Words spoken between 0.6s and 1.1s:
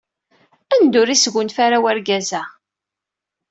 Anda ur